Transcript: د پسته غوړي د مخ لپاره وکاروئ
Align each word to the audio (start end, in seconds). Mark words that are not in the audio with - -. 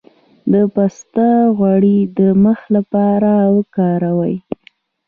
د 0.51 0.53
پسته 0.73 1.27
غوړي 1.57 1.97
د 2.17 2.19
مخ 2.43 2.59
لپاره 2.75 3.31
وکاروئ 3.55 4.35